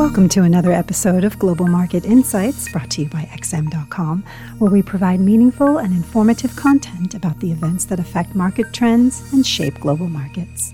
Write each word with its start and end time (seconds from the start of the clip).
Welcome 0.00 0.30
to 0.30 0.44
another 0.44 0.72
episode 0.72 1.24
of 1.24 1.38
Global 1.38 1.66
Market 1.66 2.06
Insights 2.06 2.72
brought 2.72 2.88
to 2.92 3.02
you 3.02 3.08
by 3.10 3.24
XM.com, 3.34 4.24
where 4.56 4.70
we 4.70 4.80
provide 4.80 5.20
meaningful 5.20 5.76
and 5.76 5.92
informative 5.92 6.56
content 6.56 7.12
about 7.12 7.38
the 7.40 7.52
events 7.52 7.84
that 7.84 8.00
affect 8.00 8.34
market 8.34 8.72
trends 8.72 9.30
and 9.34 9.46
shape 9.46 9.78
global 9.78 10.08
markets. 10.08 10.72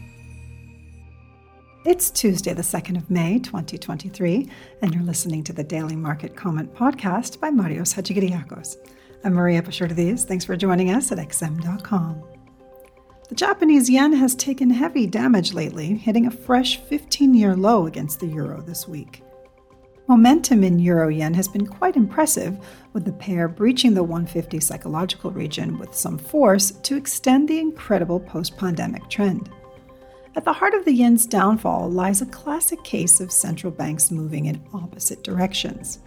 It's 1.84 2.12
Tuesday, 2.12 2.54
the 2.54 2.62
2nd 2.62 2.98
of 2.98 3.10
May, 3.10 3.40
2023, 3.40 4.48
and 4.82 4.94
you're 4.94 5.02
listening 5.02 5.42
to 5.42 5.52
the 5.52 5.64
Daily 5.64 5.96
Market 5.96 6.36
Comment 6.36 6.72
podcast 6.72 7.40
by 7.40 7.50
Marios 7.50 7.96
Hadjikyriacos. 7.96 8.76
I'm 9.24 9.34
Maria 9.34 9.60
Pachordiz. 9.60 10.24
Thanks 10.24 10.44
for 10.44 10.56
joining 10.56 10.92
us 10.92 11.10
at 11.10 11.18
XM.com. 11.18 12.35
The 13.28 13.34
Japanese 13.34 13.90
yen 13.90 14.12
has 14.12 14.36
taken 14.36 14.70
heavy 14.70 15.04
damage 15.04 15.52
lately, 15.52 15.96
hitting 15.96 16.26
a 16.26 16.30
fresh 16.30 16.80
15 16.82 17.34
year 17.34 17.56
low 17.56 17.86
against 17.86 18.20
the 18.20 18.28
euro 18.28 18.62
this 18.62 18.86
week. 18.86 19.24
Momentum 20.06 20.62
in 20.62 20.78
euro 20.78 21.08
yen 21.08 21.34
has 21.34 21.48
been 21.48 21.66
quite 21.66 21.96
impressive, 21.96 22.56
with 22.92 23.04
the 23.04 23.12
pair 23.12 23.48
breaching 23.48 23.94
the 23.94 24.04
150 24.04 24.60
psychological 24.60 25.32
region 25.32 25.76
with 25.76 25.92
some 25.92 26.18
force 26.18 26.70
to 26.70 26.96
extend 26.96 27.48
the 27.48 27.58
incredible 27.58 28.20
post 28.20 28.56
pandemic 28.56 29.08
trend. 29.10 29.50
At 30.36 30.44
the 30.44 30.52
heart 30.52 30.74
of 30.74 30.84
the 30.84 30.94
yen's 30.94 31.26
downfall 31.26 31.90
lies 31.90 32.22
a 32.22 32.26
classic 32.26 32.84
case 32.84 33.18
of 33.20 33.32
central 33.32 33.72
banks 33.72 34.12
moving 34.12 34.46
in 34.46 34.64
opposite 34.72 35.24
directions 35.24 35.98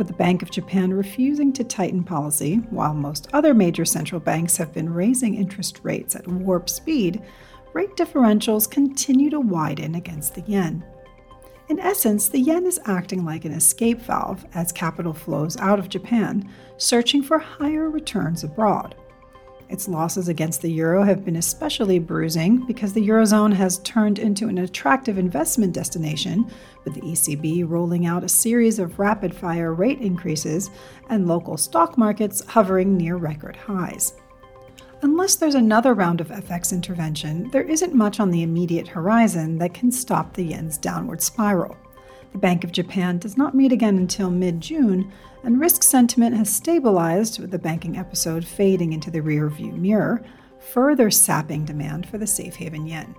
with 0.00 0.08
the 0.08 0.14
Bank 0.14 0.40
of 0.42 0.50
Japan 0.50 0.94
refusing 0.94 1.52
to 1.52 1.62
tighten 1.62 2.02
policy, 2.02 2.56
while 2.70 2.94
most 2.94 3.28
other 3.34 3.52
major 3.52 3.84
central 3.84 4.18
banks 4.18 4.56
have 4.56 4.72
been 4.72 4.88
raising 4.88 5.34
interest 5.34 5.80
rates 5.82 6.16
at 6.16 6.26
warp 6.26 6.70
speed, 6.70 7.22
rate 7.74 7.94
differentials 7.96 8.68
continue 8.68 9.28
to 9.28 9.40
widen 9.40 9.96
against 9.96 10.34
the 10.34 10.40
yen. 10.46 10.82
In 11.68 11.78
essence, 11.78 12.30
the 12.30 12.40
yen 12.40 12.64
is 12.64 12.80
acting 12.86 13.26
like 13.26 13.44
an 13.44 13.52
escape 13.52 14.00
valve 14.00 14.46
as 14.54 14.72
capital 14.72 15.12
flows 15.12 15.58
out 15.58 15.78
of 15.78 15.90
Japan, 15.90 16.50
searching 16.78 17.22
for 17.22 17.38
higher 17.38 17.90
returns 17.90 18.42
abroad. 18.42 18.94
Its 19.70 19.86
losses 19.86 20.28
against 20.28 20.62
the 20.62 20.70
euro 20.70 21.04
have 21.04 21.24
been 21.24 21.36
especially 21.36 22.00
bruising 22.00 22.66
because 22.66 22.92
the 22.92 23.08
eurozone 23.08 23.52
has 23.52 23.78
turned 23.78 24.18
into 24.18 24.48
an 24.48 24.58
attractive 24.58 25.16
investment 25.16 25.72
destination, 25.72 26.50
with 26.84 26.94
the 26.94 27.00
ECB 27.02 27.68
rolling 27.68 28.04
out 28.04 28.24
a 28.24 28.28
series 28.28 28.80
of 28.80 28.98
rapid 28.98 29.32
fire 29.32 29.72
rate 29.72 30.00
increases 30.00 30.70
and 31.08 31.28
local 31.28 31.56
stock 31.56 31.96
markets 31.96 32.44
hovering 32.46 32.96
near 32.96 33.16
record 33.16 33.54
highs. 33.54 34.14
Unless 35.02 35.36
there's 35.36 35.54
another 35.54 35.94
round 35.94 36.20
of 36.20 36.28
FX 36.28 36.72
intervention, 36.72 37.48
there 37.50 37.62
isn't 37.62 37.94
much 37.94 38.18
on 38.18 38.30
the 38.30 38.42
immediate 38.42 38.88
horizon 38.88 39.56
that 39.58 39.72
can 39.72 39.92
stop 39.92 40.34
the 40.34 40.42
yen's 40.42 40.76
downward 40.78 41.22
spiral. 41.22 41.76
The 42.32 42.38
Bank 42.38 42.64
of 42.64 42.72
Japan 42.72 43.18
does 43.18 43.36
not 43.36 43.54
meet 43.54 43.72
again 43.72 43.96
until 43.96 44.30
mid 44.30 44.60
June, 44.60 45.12
and 45.42 45.60
risk 45.60 45.82
sentiment 45.82 46.36
has 46.36 46.54
stabilized 46.54 47.40
with 47.40 47.50
the 47.50 47.58
banking 47.58 47.96
episode 47.96 48.44
fading 48.44 48.92
into 48.92 49.10
the 49.10 49.20
rearview 49.20 49.76
mirror, 49.76 50.22
further 50.58 51.10
sapping 51.10 51.64
demand 51.64 52.08
for 52.08 52.18
the 52.18 52.26
safe 52.26 52.56
haven 52.56 52.86
yen. 52.86 53.14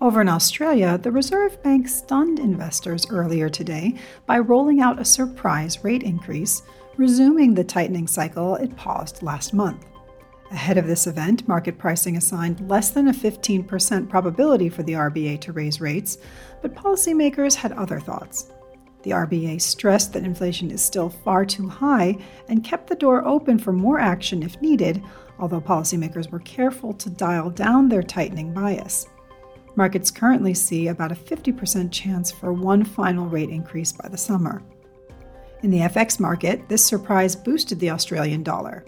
Over 0.00 0.20
in 0.20 0.28
Australia, 0.28 0.98
the 0.98 1.10
Reserve 1.10 1.62
Bank 1.62 1.88
stunned 1.88 2.38
investors 2.38 3.06
earlier 3.10 3.48
today 3.48 3.94
by 4.26 4.38
rolling 4.38 4.80
out 4.80 5.00
a 5.00 5.04
surprise 5.04 5.82
rate 5.82 6.02
increase, 6.02 6.62
resuming 6.96 7.54
the 7.54 7.64
tightening 7.64 8.06
cycle 8.06 8.56
it 8.56 8.76
paused 8.76 9.22
last 9.22 9.54
month. 9.54 9.86
Ahead 10.50 10.78
of 10.78 10.86
this 10.86 11.06
event, 11.06 11.46
market 11.48 11.76
pricing 11.76 12.16
assigned 12.16 12.68
less 12.68 12.90
than 12.90 13.08
a 13.08 13.12
15% 13.12 14.08
probability 14.08 14.68
for 14.68 14.82
the 14.84 14.92
RBA 14.92 15.40
to 15.40 15.52
raise 15.52 15.80
rates, 15.80 16.18
but 16.62 16.74
policymakers 16.74 17.54
had 17.54 17.72
other 17.72 17.98
thoughts. 17.98 18.52
The 19.02 19.10
RBA 19.10 19.60
stressed 19.60 20.12
that 20.12 20.24
inflation 20.24 20.70
is 20.70 20.82
still 20.82 21.10
far 21.10 21.44
too 21.44 21.68
high 21.68 22.18
and 22.48 22.64
kept 22.64 22.88
the 22.88 22.94
door 22.94 23.24
open 23.26 23.58
for 23.58 23.72
more 23.72 24.00
action 24.00 24.42
if 24.42 24.60
needed, 24.60 25.02
although 25.38 25.60
policymakers 25.60 26.30
were 26.30 26.40
careful 26.40 26.94
to 26.94 27.10
dial 27.10 27.50
down 27.50 27.88
their 27.88 28.02
tightening 28.02 28.52
bias. 28.52 29.06
Markets 29.76 30.10
currently 30.10 30.54
see 30.54 30.88
about 30.88 31.12
a 31.12 31.16
50% 31.16 31.92
chance 31.92 32.30
for 32.30 32.52
one 32.52 32.84
final 32.84 33.26
rate 33.26 33.50
increase 33.50 33.92
by 33.92 34.08
the 34.08 34.16
summer. 34.16 34.62
In 35.62 35.70
the 35.70 35.80
FX 35.80 36.18
market, 36.18 36.68
this 36.68 36.84
surprise 36.84 37.36
boosted 37.36 37.78
the 37.78 37.90
Australian 37.90 38.42
dollar. 38.42 38.84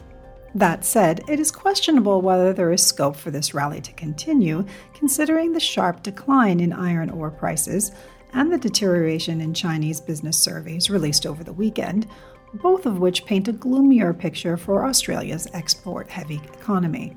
That 0.55 0.85
said, 0.85 1.23
it 1.29 1.39
is 1.39 1.51
questionable 1.51 2.23
whether 2.23 2.53
there 2.53 2.73
is 2.73 2.85
scope 2.85 3.17
for 3.17 3.31
this 3.31 3.53
rally 3.53 3.81
to 3.83 3.93
continue, 3.93 4.65
considering 4.95 5.53
the 5.53 5.61
sharp 5.61 6.03
decline 6.03 6.61
in 6.61 6.73
iron 6.73 7.11
ore 7.11 7.31
prices 7.31 7.93
and 8.33 8.53
the 8.53 8.59
deterioration 8.59 9.41
in 9.41 9.55
Chinese 9.55 10.01
business 10.01 10.39
surveys 10.39 10.91
released 10.91 11.27
over 11.27 11.45
the 11.45 11.53
weekend, 11.53 12.07
both 12.55 12.87
of 12.87 12.99
which 12.99 13.27
paint 13.27 13.49
a 13.49 13.53
gloomier 13.53 14.15
picture 14.15 14.57
for 14.57 14.87
Australia's 14.87 15.49
export 15.53 16.09
heavy 16.09 16.41
economy. 16.55 17.15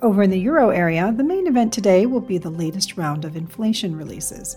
Over 0.00 0.22
in 0.22 0.30
the 0.30 0.38
euro 0.38 0.70
area, 0.70 1.12
the 1.16 1.24
main 1.24 1.48
event 1.48 1.72
today 1.72 2.06
will 2.06 2.20
be 2.20 2.38
the 2.38 2.50
latest 2.50 2.96
round 2.96 3.24
of 3.24 3.36
inflation 3.36 3.96
releases. 3.96 4.56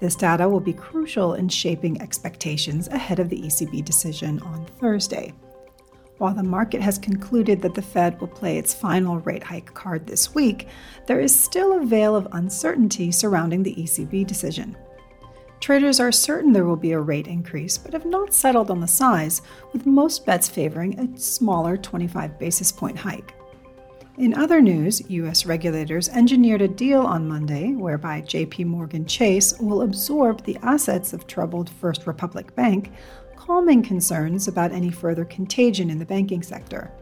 This 0.00 0.16
data 0.16 0.48
will 0.48 0.60
be 0.60 0.72
crucial 0.72 1.34
in 1.34 1.48
shaping 1.48 2.02
expectations 2.02 2.88
ahead 2.88 3.20
of 3.20 3.28
the 3.28 3.40
ECB 3.42 3.84
decision 3.84 4.40
on 4.40 4.66
Thursday. 4.80 5.32
While 6.22 6.34
the 6.34 6.44
market 6.44 6.80
has 6.82 6.98
concluded 6.98 7.62
that 7.62 7.74
the 7.74 7.82
Fed 7.82 8.20
will 8.20 8.28
play 8.28 8.56
its 8.56 8.72
final 8.72 9.18
rate 9.18 9.42
hike 9.42 9.74
card 9.74 10.06
this 10.06 10.32
week, 10.32 10.68
there 11.06 11.18
is 11.18 11.36
still 11.36 11.72
a 11.76 11.84
veil 11.84 12.14
of 12.14 12.28
uncertainty 12.30 13.10
surrounding 13.10 13.64
the 13.64 13.74
ECB 13.74 14.24
decision. 14.24 14.76
Traders 15.58 15.98
are 15.98 16.12
certain 16.12 16.52
there 16.52 16.64
will 16.64 16.76
be 16.76 16.92
a 16.92 17.00
rate 17.00 17.26
increase, 17.26 17.76
but 17.76 17.92
have 17.92 18.06
not 18.06 18.32
settled 18.32 18.70
on 18.70 18.78
the 18.78 18.86
size, 18.86 19.42
with 19.72 19.84
most 19.84 20.24
bets 20.24 20.48
favoring 20.48 20.96
a 21.00 21.18
smaller 21.18 21.76
25 21.76 22.38
basis 22.38 22.70
point 22.70 22.98
hike. 22.98 23.34
In 24.18 24.34
other 24.34 24.60
news, 24.60 25.00
U.S. 25.10 25.46
regulators 25.46 26.10
engineered 26.10 26.60
a 26.60 26.68
deal 26.68 27.00
on 27.00 27.26
Monday 27.26 27.72
whereby 27.72 28.20
JP 28.20 28.66
Morgan 28.66 29.06
Chase 29.06 29.58
will 29.58 29.80
absorb 29.80 30.44
the 30.44 30.58
assets 30.62 31.14
of 31.14 31.26
troubled 31.26 31.70
First 31.70 32.06
Republic 32.06 32.54
Bank 32.54 32.92
calming 33.36 33.82
concerns 33.82 34.48
about 34.48 34.70
any 34.70 34.90
further 34.90 35.24
contagion 35.24 35.88
in 35.88 35.98
the 35.98 36.04
banking 36.04 36.42
sector. 36.42 36.92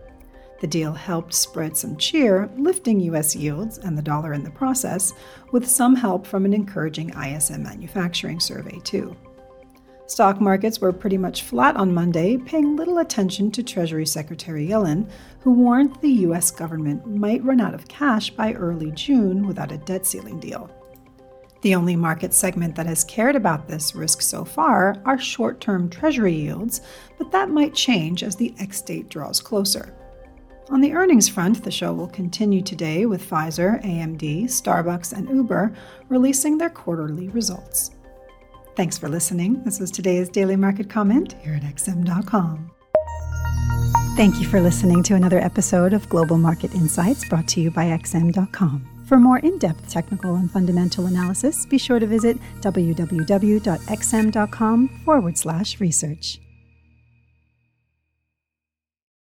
The 0.60 0.69
deal 0.69 0.93
helped 0.93 1.34
spread 1.34 1.76
some 1.76 1.97
cheer, 1.97 2.49
lifting 2.56 3.00
U.S. 3.00 3.34
yields 3.34 3.78
and 3.78 3.99
the 3.99 4.03
dollar 4.03 4.32
in 4.32 4.44
the 4.44 4.50
process, 4.50 5.12
with 5.50 5.66
some 5.66 5.97
help 5.97 6.25
from 6.25 6.44
an 6.44 6.54
encouraging 6.54 7.10
ISM 7.10 7.65
manufacturing 7.65 8.38
survey, 8.38 8.78
too. 8.84 9.16
Stock 10.10 10.41
markets 10.41 10.81
were 10.81 10.93
pretty 10.93 11.16
much 11.16 11.44
flat 11.44 11.76
on 11.76 11.94
Monday, 11.94 12.37
paying 12.37 12.75
little 12.75 12.98
attention 12.98 13.48
to 13.53 13.62
Treasury 13.62 14.04
Secretary 14.04 14.66
Yellen, 14.66 15.09
who 15.38 15.53
warned 15.53 15.94
the 16.00 16.10
U.S. 16.26 16.50
government 16.50 17.06
might 17.06 17.44
run 17.44 17.60
out 17.60 17.75
of 17.75 17.87
cash 17.87 18.28
by 18.28 18.53
early 18.54 18.91
June 18.91 19.47
without 19.47 19.70
a 19.70 19.78
debt 19.78 20.04
ceiling 20.04 20.41
deal. 20.41 20.69
The 21.62 21.76
only 21.76 21.94
market 21.94 22.34
segment 22.34 22.75
that 22.75 22.87
has 22.87 23.04
cared 23.04 23.37
about 23.37 23.69
this 23.69 23.94
risk 23.94 24.20
so 24.20 24.44
far 24.44 25.00
are 25.04 25.16
short 25.16 25.60
term 25.60 25.88
Treasury 25.88 26.34
yields, 26.34 26.81
but 27.16 27.31
that 27.31 27.50
might 27.50 27.72
change 27.72 28.25
as 28.25 28.34
the 28.34 28.53
X 28.59 28.82
date 28.82 29.10
draws 29.10 29.41
closer. 29.41 29.94
On 30.70 30.81
the 30.81 30.93
earnings 30.93 31.28
front, 31.28 31.62
the 31.62 31.70
show 31.70 31.93
will 31.93 32.09
continue 32.09 32.62
today 32.62 33.06
with 33.06 33.31
Pfizer, 33.31 33.81
AMD, 33.84 34.47
Starbucks, 34.47 35.12
and 35.12 35.28
Uber 35.28 35.72
releasing 36.09 36.59
their 36.59 36.69
quarterly 36.69 37.28
results. 37.28 37.93
Thanks 38.76 38.97
for 38.97 39.08
listening. 39.08 39.62
This 39.64 39.81
was 39.81 39.91
today's 39.91 40.28
Daily 40.28 40.56
Market 40.56 40.88
Comment 40.88 41.34
here 41.42 41.54
at 41.54 41.62
XM.com. 41.62 42.70
Thank 44.16 44.41
you 44.41 44.47
for 44.47 44.60
listening 44.60 45.03
to 45.04 45.14
another 45.14 45.38
episode 45.38 45.92
of 45.92 46.08
Global 46.08 46.36
Market 46.36 46.75
Insights 46.75 47.28
brought 47.28 47.48
to 47.48 47.60
you 47.60 47.70
by 47.70 47.86
XM.com. 47.86 48.86
For 49.06 49.19
more 49.19 49.38
in 49.38 49.58
depth 49.58 49.91
technical 49.91 50.36
and 50.36 50.50
fundamental 50.50 51.06
analysis, 51.06 51.66
be 51.66 51.78
sure 51.78 51.98
to 51.98 52.06
visit 52.06 52.38
www.xm.com 52.60 53.69
forward 55.05 55.37
slash 55.38 55.81
research. 55.81 56.40